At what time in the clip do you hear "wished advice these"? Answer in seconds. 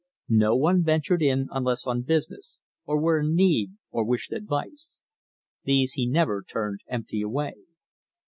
4.03-5.91